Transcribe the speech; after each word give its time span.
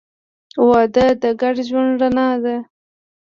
•واده 0.67 1.05
د 1.21 1.23
ګډ 1.41 1.55
ژوند 1.67 1.91
رڼا 2.01 2.29
ده. 2.43 2.55